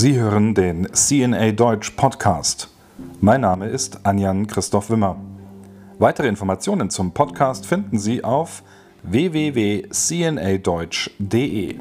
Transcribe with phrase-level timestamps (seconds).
[0.00, 2.68] Sie hören den CNA Deutsch Podcast.
[3.20, 5.20] Mein Name ist Anjan Christoph Wimmer.
[5.98, 8.62] Weitere Informationen zum Podcast finden Sie auf
[9.02, 11.80] www.cnadeutsch.de.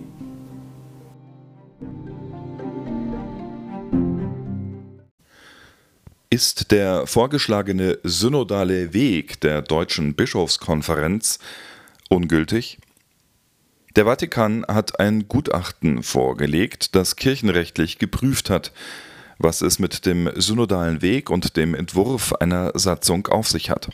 [6.32, 11.38] Ist der vorgeschlagene synodale Weg der Deutschen Bischofskonferenz
[12.10, 12.80] ungültig?
[13.98, 18.72] Der Vatikan hat ein Gutachten vorgelegt, das kirchenrechtlich geprüft hat,
[19.40, 23.90] was es mit dem synodalen Weg und dem Entwurf einer Satzung auf sich hat.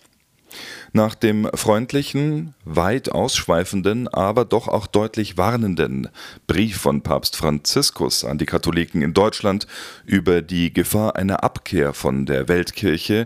[0.91, 6.09] Nach dem freundlichen, weit ausschweifenden, aber doch auch deutlich warnenden
[6.47, 9.67] Brief von Papst Franziskus an die Katholiken in Deutschland
[10.05, 13.25] über die Gefahr einer Abkehr von der Weltkirche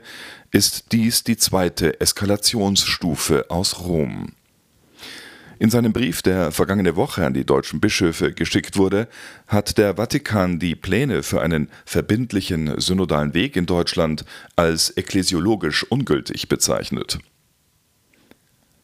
[0.51, 4.36] ist dies die zweite Eskalationsstufe aus Rom.
[5.59, 9.07] In seinem Brief, der vergangene Woche an die deutschen Bischöfe geschickt wurde,
[9.47, 14.23] hat der Vatikan die Pläne für einen verbindlichen synodalen Weg in Deutschland
[14.55, 17.17] als ekklesiologisch ungültig bezeichnet.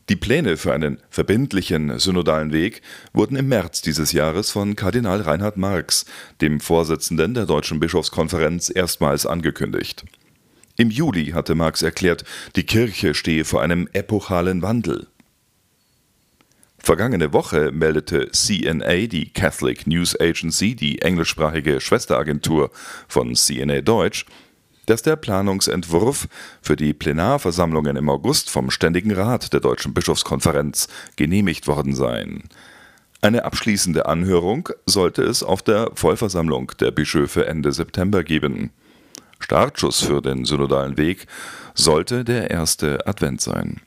[0.10, 2.82] Die Pläne für einen verbindlichen synodalen Weg
[3.14, 6.06] wurden im März dieses Jahres von Kardinal Reinhard Marx,
[6.42, 10.04] dem Vorsitzenden der Deutschen Bischofskonferenz, erstmals angekündigt.
[10.76, 12.26] Im Juli hatte Marx erklärt,
[12.56, 15.08] die Kirche stehe vor einem epochalen Wandel.
[16.86, 22.72] Vergangene Woche meldete CNA, die Catholic News Agency, die englischsprachige Schwesteragentur
[23.08, 24.26] von CNA Deutsch,
[24.86, 26.28] dass der Planungsentwurf
[26.62, 32.28] für die Plenarversammlungen im August vom Ständigen Rat der Deutschen Bischofskonferenz genehmigt worden sei.
[33.22, 38.72] Eine abschließende Anhörung sollte es auf der Vollversammlung der Bischöfe Ende September geben.
[39.40, 41.28] Startschuss für den synodalen Weg
[41.76, 43.80] sollte der erste Advent sein.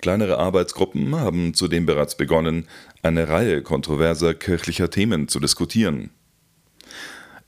[0.00, 2.66] Kleinere Arbeitsgruppen haben zudem bereits begonnen,
[3.02, 6.10] eine Reihe kontroverser kirchlicher Themen zu diskutieren.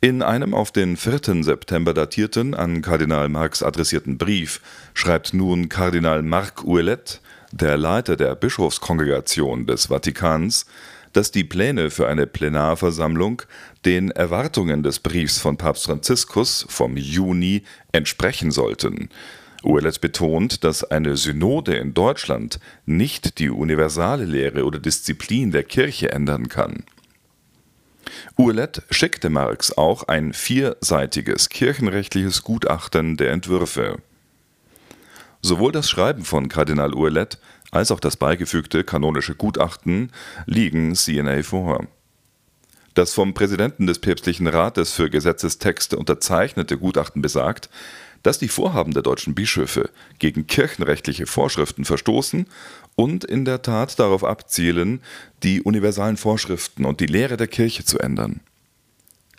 [0.01, 1.43] In einem auf den 4.
[1.45, 4.61] September datierten, an Kardinal Marx adressierten Brief
[4.95, 7.21] schreibt nun Kardinal Marc Ouellet,
[7.53, 10.67] der Leiter der Bischofskongregation des Vatikans,
[11.13, 13.43] dass die Pläne für eine Plenarversammlung
[13.85, 17.63] den Erwartungen des Briefs von Papst Franziskus vom Juni
[17.93, 19.09] entsprechen sollten
[19.65, 26.11] Ouellet betont, dass eine Synode in Deutschland nicht die universale Lehre oder Disziplin der Kirche
[26.11, 26.85] ändern kann.
[28.37, 33.99] Ouellet schickte Marx auch ein vierseitiges kirchenrechtliches Gutachten der Entwürfe.
[35.41, 37.39] Sowohl das Schreiben von Kardinal Ouellet
[37.71, 40.13] als auch das beigefügte kanonische Gutachten
[40.47, 41.87] liegen CNA vor.
[42.95, 47.71] Das vom Präsidenten des Päpstlichen Rates für Gesetzestexte unterzeichnete Gutachten besagt,
[48.23, 52.47] dass die Vorhaben der deutschen Bischöfe gegen kirchenrechtliche Vorschriften verstoßen
[52.95, 55.01] und in der Tat darauf abzielen,
[55.43, 58.41] die universalen Vorschriften und die Lehre der Kirche zu ändern.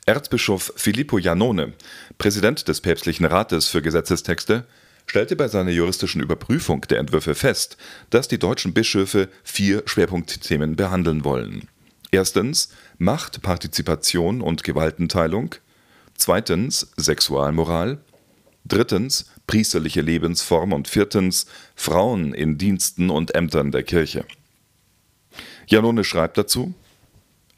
[0.05, 1.73] Erzbischof Filippo Janone,
[2.17, 4.65] Präsident des Päpstlichen Rates für Gesetzestexte,
[5.05, 7.77] stellte bei seiner juristischen Überprüfung der Entwürfe fest,
[8.09, 11.67] dass die deutschen Bischöfe vier Schwerpunktthemen behandeln wollen.
[12.11, 15.55] Erstens Macht, Partizipation und Gewaltenteilung,
[16.15, 17.99] zweitens Sexualmoral,
[18.65, 24.25] drittens priesterliche Lebensform und viertens Frauen in Diensten und Ämtern der Kirche.
[25.67, 26.73] Janone schreibt dazu,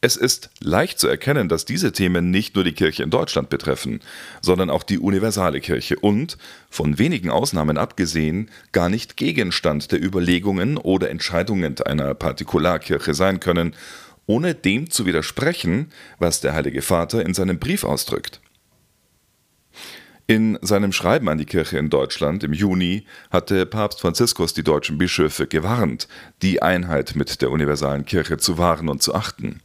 [0.05, 4.01] es ist leicht zu erkennen, dass diese Themen nicht nur die Kirche in Deutschland betreffen,
[4.39, 6.37] sondern auch die universale Kirche und,
[6.69, 13.73] von wenigen Ausnahmen abgesehen, gar nicht Gegenstand der Überlegungen oder Entscheidungen einer Partikularkirche sein können,
[14.27, 18.41] ohne dem zu widersprechen, was der Heilige Vater in seinem Brief ausdrückt.
[20.27, 24.97] In seinem Schreiben an die Kirche in Deutschland im Juni hatte Papst Franziskus die deutschen
[24.97, 26.07] Bischöfe gewarnt,
[26.41, 29.61] die Einheit mit der universalen Kirche zu wahren und zu achten.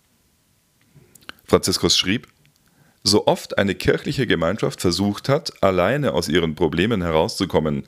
[1.45, 2.29] Franziskus schrieb,
[3.03, 7.85] so oft eine kirchliche Gemeinschaft versucht hat, alleine aus ihren Problemen herauszukommen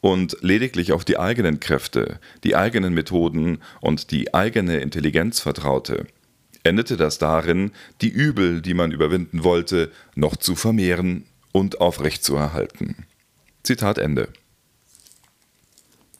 [0.00, 6.08] und lediglich auf die eigenen Kräfte, die eigenen Methoden und die eigene Intelligenz vertraute,
[6.64, 11.24] endete das darin, die Übel, die man überwinden wollte, noch zu vermehren
[11.56, 13.06] und aufrechtzuerhalten.
[13.62, 14.28] Zitat Ende.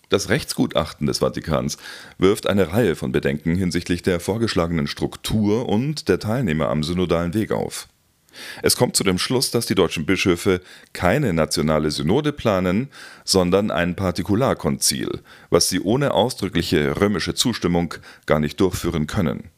[0.08, 1.76] Das Rechtsgutachten des Vatikans
[2.16, 7.52] wirft eine Reihe von Bedenken hinsichtlich der vorgeschlagenen Struktur und der Teilnehmer am synodalen Weg
[7.52, 7.86] auf.
[8.62, 10.62] Es kommt zu dem Schluss, dass die deutschen Bischöfe
[10.94, 12.88] keine nationale Synode planen,
[13.24, 17.92] sondern ein Partikularkonzil, was sie ohne ausdrückliche römische Zustimmung
[18.24, 19.50] gar nicht durchführen können.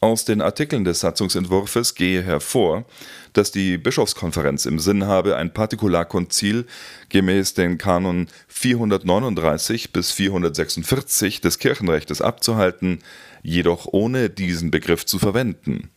[0.00, 2.84] Aus den Artikeln des Satzungsentwurfs gehe hervor,
[3.32, 6.66] dass die Bischofskonferenz im Sinn habe, ein Partikularkonzil
[7.08, 13.00] gemäß den Kanon 439 bis 446 des Kirchenrechts abzuhalten,
[13.42, 15.90] jedoch ohne diesen Begriff zu verwenden.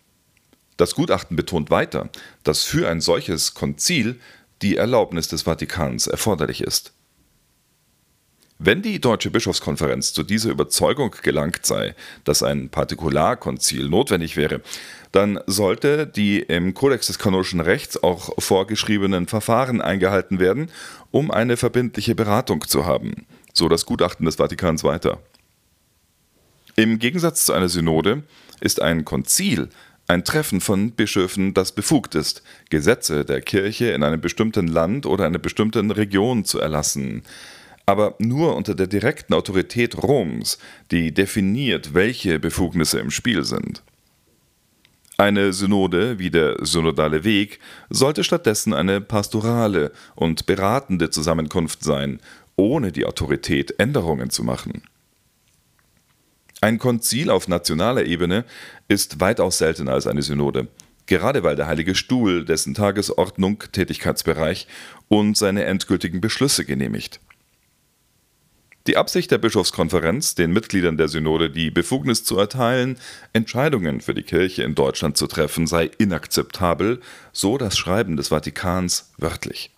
[0.78, 2.10] Das Gutachten betont weiter,
[2.44, 4.20] dass für ein solches Konzil
[4.64, 6.94] die Erlaubnis des Vatikans erforderlich ist.
[8.64, 14.62] Wenn die Deutsche Bischofskonferenz zu dieser Überzeugung gelangt sei, dass ein Partikularkonzil notwendig wäre,
[15.12, 20.70] dann sollte die im Kodex des kanonischen Rechts auch vorgeschriebenen Verfahren eingehalten werden,
[21.10, 23.26] um eine verbindliche Beratung zu haben.
[23.52, 25.18] So das Gutachten des Vatikans weiter.
[26.76, 28.22] Im Gegensatz zu einer Synode
[28.60, 29.70] ist ein Konzil
[30.08, 35.26] ein Treffen von Bischöfen, das befugt ist, Gesetze der Kirche in einem bestimmten Land oder
[35.26, 37.24] einer bestimmten Region zu erlassen
[37.92, 40.58] aber nur unter der direkten Autorität Roms,
[40.92, 43.84] die definiert, welche Befugnisse im Spiel sind.
[45.18, 47.60] Eine Synode wie der synodale Weg
[47.90, 52.22] sollte stattdessen eine pastorale und beratende Zusammenkunft sein,
[52.56, 54.84] ohne die Autorität Änderungen zu machen.
[56.62, 58.46] Ein Konzil auf nationaler Ebene
[58.88, 60.70] ist weitaus seltener als eine Synode,
[61.08, 64.66] gerade weil der Heilige Stuhl dessen Tagesordnung, Tätigkeitsbereich
[65.10, 67.20] und seine endgültigen Beschlüsse genehmigt.
[68.88, 72.98] Die Absicht der Bischofskonferenz, den Mitgliedern der Synode die Befugnis zu erteilen,
[73.32, 77.00] Entscheidungen für die Kirche in Deutschland zu treffen, sei inakzeptabel,
[77.32, 79.72] so das Schreiben des Vatikans wörtlich.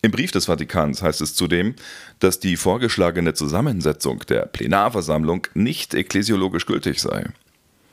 [0.00, 1.74] Im Brief des Vatikans heißt es zudem,
[2.18, 7.26] dass die vorgeschlagene Zusammensetzung der Plenarversammlung nicht ekklesiologisch gültig sei.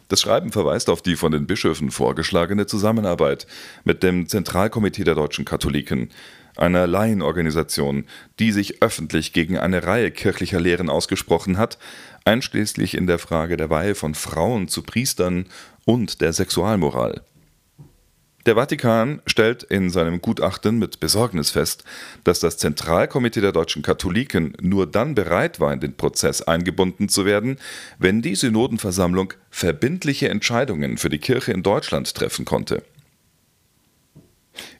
[0.08, 3.46] Das Schreiben verweist auf die von den Bischöfen vorgeschlagene Zusammenarbeit
[3.84, 6.10] mit dem Zentralkomitee der deutschen Katholiken,
[6.60, 8.06] einer Laienorganisation,
[8.40, 11.78] die sich öffentlich gegen eine Reihe kirchlicher Lehren ausgesprochen hat,
[12.26, 15.46] einschließlich in der Frage der Weihe von Frauen zu Priestern
[15.86, 17.22] und der Sexualmoral.
[18.46, 21.84] Der Vatikan stellt in seinem Gutachten mit Besorgnis fest,
[22.24, 27.26] dass das Zentralkomitee der deutschen Katholiken nur dann bereit war, in den Prozess eingebunden zu
[27.26, 27.58] werden,
[28.00, 32.82] wenn die Synodenversammlung verbindliche Entscheidungen für die Kirche in Deutschland treffen konnte.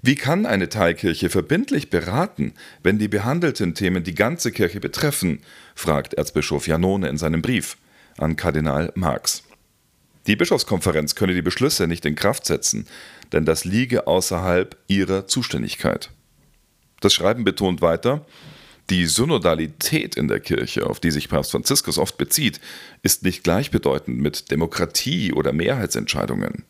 [0.02, 2.54] Wie kann eine Teilkirche verbindlich beraten,
[2.84, 5.42] wenn die behandelten Themen die ganze Kirche betreffen?
[5.76, 7.78] fragt Erzbischof Janone in seinem Brief
[8.18, 9.44] an Kardinal Marx.
[10.28, 12.88] Die Bischofskonferenz könne die Beschlüsse nicht in Kraft setzen,
[13.32, 16.12] denn das liege außerhalb ihrer Zuständigkeit.
[17.00, 18.26] Das Schreiben betont weiter,
[18.90, 22.60] die Synodalität in der Kirche, auf die sich Papst Franziskus oft bezieht,
[23.04, 26.66] ist nicht gleichbedeutend mit Demokratie oder Mehrheitsentscheidungen.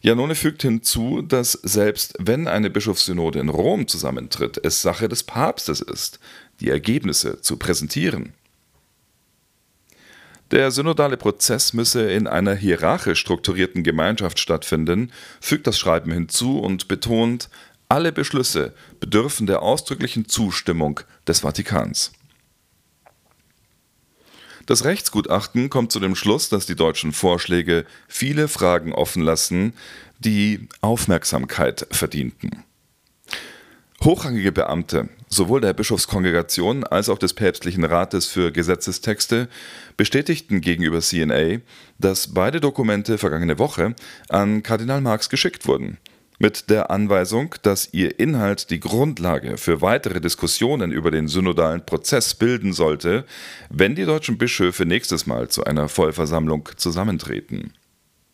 [0.00, 5.80] Janone fügt hinzu, dass selbst wenn eine Bischofssynode in Rom zusammentritt, es Sache des Papstes
[5.80, 6.20] ist,
[6.60, 8.32] die Ergebnisse zu präsentieren.
[10.50, 16.88] Der synodale Prozess müsse in einer hierarchisch strukturierten Gemeinschaft stattfinden, fügt das Schreiben hinzu und
[16.88, 17.50] betont,
[17.90, 22.12] alle Beschlüsse bedürfen der ausdrücklichen Zustimmung des Vatikans.
[24.68, 29.72] Das Rechtsgutachten kommt zu dem Schluss, dass die deutschen Vorschläge viele Fragen offen lassen,
[30.18, 32.64] die Aufmerksamkeit verdienten.
[34.04, 39.48] Hochrangige Beamte, sowohl der Bischofskongregation als auch des päpstlichen Rates für Gesetzestexte,
[39.96, 41.60] bestätigten gegenüber CNA,
[41.98, 43.94] dass beide Dokumente vergangene Woche
[44.28, 45.96] an Kardinal Marx geschickt wurden
[46.38, 52.34] mit der Anweisung, dass ihr Inhalt die Grundlage für weitere Diskussionen über den synodalen Prozess
[52.34, 53.24] bilden sollte,
[53.70, 57.72] wenn die deutschen Bischöfe nächstes Mal zu einer Vollversammlung zusammentreten.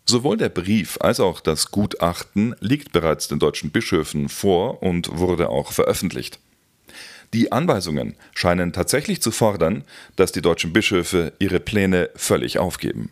[0.07, 5.49] Sowohl der Brief als auch das Gutachten liegt bereits den deutschen Bischöfen vor und wurde
[5.49, 6.39] auch veröffentlicht.
[7.33, 9.83] Die Anweisungen scheinen tatsächlich zu fordern,
[10.15, 13.11] dass die deutschen Bischöfe ihre Pläne völlig aufgeben.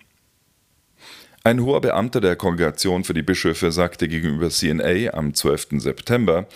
[1.45, 5.81] Ein hoher Beamter der Kongregation für die Bischöfe sagte gegenüber CNA am 12.
[5.83, 6.47] September,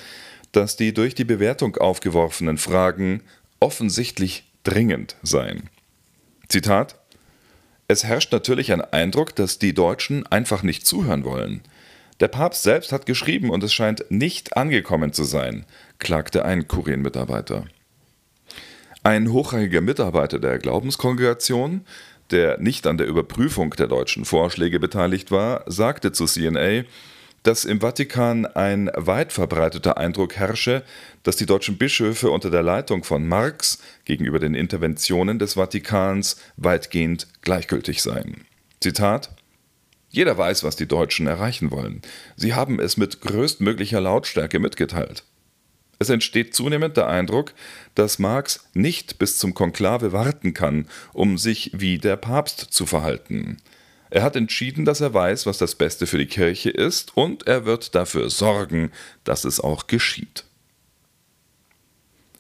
[0.53, 3.23] dass die durch die Bewertung aufgeworfenen Fragen
[3.59, 5.71] offensichtlich dringend seien.
[6.49, 7.01] Zitat
[7.89, 11.63] Es herrscht natürlich ein Eindruck, dass die Deutschen einfach nicht zuhören wollen.
[12.21, 15.67] Der Papst selbst hat geschrieben und es scheint nicht angekommen zu sein,
[15.99, 17.65] klagte ein Kurienmitarbeiter.
[19.03, 21.85] Ein hochrangiger Mitarbeiter der Glaubenskongregation
[22.31, 26.85] der nicht an der Überprüfung der deutschen Vorschläge beteiligt war, sagte zu CNA,
[27.47, 30.83] dass im Vatikan ein weit verbreiteter Eindruck herrsche,
[31.23, 37.29] dass die deutschen Bischöfe unter der Leitung von Marx gegenüber den Interventionen des Vatikans weitgehend
[37.43, 38.47] gleichgültig seien.
[38.81, 39.31] Zitat
[40.11, 42.03] Jeder weiß, was die Deutschen erreichen wollen.
[42.35, 45.23] Sie haben es mit größtmöglicher Lautstärke mitgeteilt.
[45.99, 47.55] Es entsteht zunehmend der Eindruck,
[47.95, 53.57] dass Marx nicht bis zum Konklave warten kann, um sich wie der Papst zu verhalten.
[54.11, 57.65] Er hat entschieden, dass er weiß, was das Beste für die Kirche ist, und er
[57.65, 58.93] wird dafür sorgen,
[59.25, 60.45] dass es auch geschieht.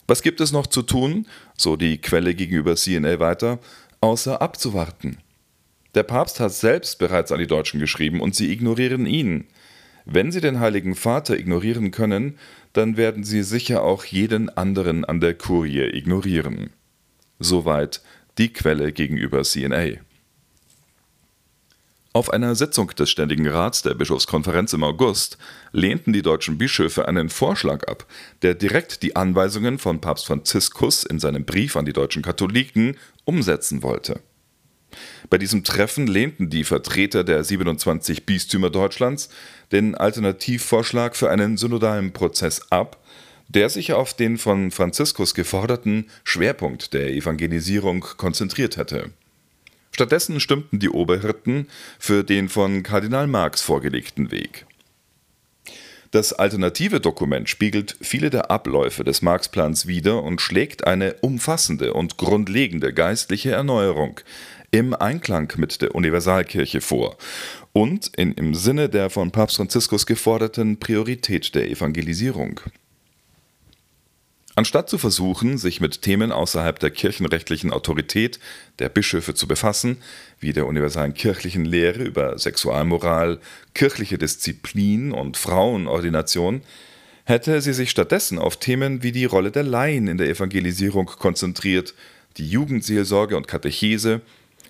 [0.07, 3.59] Was gibt es noch zu tun, so die Quelle gegenüber CNA weiter,
[4.01, 5.19] außer abzuwarten?
[5.97, 9.47] Der Papst hat selbst bereits an die Deutschen geschrieben und sie ignorieren ihn.
[10.09, 12.39] Wenn sie den Heiligen Vater ignorieren können,
[12.73, 16.71] dann werden sie sicher auch jeden anderen an der Kurie ignorieren.
[17.41, 18.01] Soweit
[18.39, 19.99] die Quelle gegenüber CNA.
[22.13, 25.39] Auf einer Sitzung des Ständigen Rats der Bischofskonferenz im August
[25.73, 28.07] lehnten die deutschen Bischöfe einen Vorschlag ab,
[28.43, 33.83] der direkt die Anweisungen von Papst Franziskus in seinem Brief an die deutschen Katholiken umsetzen
[33.83, 34.21] wollte.
[35.31, 39.29] Bei diesem Treffen lehnten die Vertreter der 27 Bistümer Deutschlands
[39.73, 43.03] den Alternativvorschlag für einen synodalen Prozess ab,
[43.49, 49.11] der sich auf den von Franziskus geforderten Schwerpunkt der Evangelisierung konzentriert hätte.
[49.93, 54.67] Stattdessen stimmten die Oberhirten für den von Kardinal Marx vorgelegten Weg.
[56.11, 62.17] Das alternative Dokument spiegelt viele der Abläufe des Marx-Plans wider und schlägt eine umfassende und
[62.17, 64.21] grundlegende geistliche Erneuerung
[64.71, 67.17] im Einklang mit der Universalkirche vor
[67.73, 72.61] und in, im Sinne der von Papst Franziskus geforderten Priorität der Evangelisierung.
[74.59, 78.41] Anstatt zu versuchen, sich mit Themen außerhalb der kirchenrechtlichen Autorität
[78.79, 79.99] der Bischöfe zu befassen,
[80.41, 83.39] wie der universalen kirchlichen Lehre über Sexualmoral,
[83.75, 86.63] kirchliche Disziplin und Frauenordination,
[87.25, 91.93] hätte sie sich stattdessen auf Themen wie die Rolle der Laien in der Evangelisierung konzentriert,
[92.39, 94.23] die Jugendseelsorge und Katechese,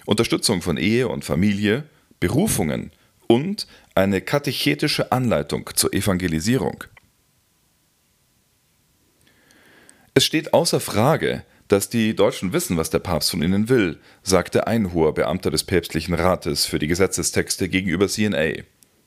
[0.07, 1.85] Unterstützung von Ehe und Familie,
[2.19, 2.93] Berufungen
[3.27, 6.85] und eine katechetische Anleitung zur Evangelisierung.
[10.15, 14.67] Es steht außer Frage, dass die Deutschen wissen, was der Papst von ihnen will, sagte
[14.67, 18.63] ein hoher Beamter des päpstlichen Rates für die Gesetzestexte gegenüber CNA.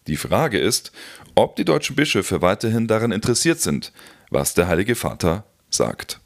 [0.07, 0.91] Die Frage ist,
[1.35, 3.93] ob die deutschen Bischöfe weiterhin daran interessiert sind,
[4.29, 6.19] was der Heilige Vater sagt.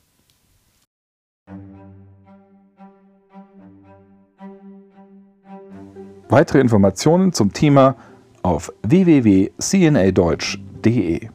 [6.34, 7.96] Weitere Informationen zum Thema
[8.42, 11.30] auf www.cnadeutsch.de.